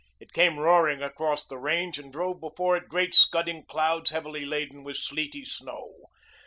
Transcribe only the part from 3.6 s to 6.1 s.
clouds heavily laden with sleety snow.